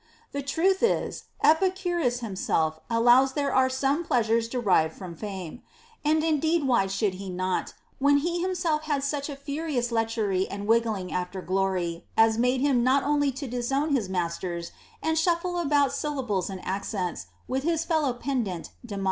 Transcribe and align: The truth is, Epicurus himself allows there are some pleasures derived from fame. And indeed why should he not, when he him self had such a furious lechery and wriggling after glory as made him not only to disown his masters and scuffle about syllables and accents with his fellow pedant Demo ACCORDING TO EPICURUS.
The 0.31 0.41
truth 0.41 0.81
is, 0.81 1.25
Epicurus 1.43 2.21
himself 2.21 2.79
allows 2.89 3.33
there 3.33 3.53
are 3.53 3.69
some 3.69 4.03
pleasures 4.03 4.49
derived 4.49 4.95
from 4.95 5.13
fame. 5.15 5.61
And 6.03 6.23
indeed 6.23 6.63
why 6.63 6.87
should 6.87 7.13
he 7.21 7.29
not, 7.29 7.75
when 7.99 8.17
he 8.17 8.41
him 8.41 8.55
self 8.55 8.81
had 8.85 9.03
such 9.03 9.29
a 9.29 9.35
furious 9.35 9.91
lechery 9.91 10.47
and 10.49 10.67
wriggling 10.67 11.13
after 11.13 11.39
glory 11.43 12.07
as 12.17 12.39
made 12.39 12.61
him 12.61 12.83
not 12.83 13.03
only 13.03 13.31
to 13.33 13.47
disown 13.47 13.93
his 13.93 14.09
masters 14.09 14.71
and 15.03 15.19
scuffle 15.19 15.59
about 15.59 15.93
syllables 15.93 16.49
and 16.49 16.65
accents 16.65 17.27
with 17.47 17.61
his 17.61 17.85
fellow 17.85 18.11
pedant 18.13 18.43
Demo 18.43 18.57
ACCORDING 18.57 18.63
TO 18.63 18.81
EPICURUS. 18.95 18.99